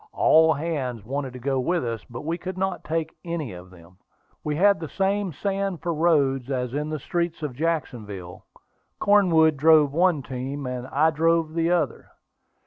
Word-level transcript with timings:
All 0.13 0.53
hands 0.55 1.05
wanted 1.05 1.33
to 1.33 1.37
go 1.39 1.59
with 1.59 1.85
us, 1.85 2.03
but 2.09 2.25
we 2.25 2.35
could 2.39 2.57
not 2.57 2.83
take 2.83 3.15
any 3.23 3.53
of 3.53 3.69
them. 3.69 3.97
We 4.43 4.55
had 4.55 4.79
the 4.79 4.89
same 4.89 5.31
sand 5.31 5.83
for 5.83 5.93
roads 5.93 6.49
as 6.49 6.73
in 6.73 6.89
the 6.89 6.97
streets 6.97 7.43
of 7.43 7.53
Jacksonville. 7.55 8.43
Cornwood 8.99 9.57
drove 9.57 9.93
one 9.93 10.23
team, 10.23 10.65
and 10.65 10.87
I 10.87 11.11
drove 11.11 11.53
the 11.53 11.69
other. 11.69 12.07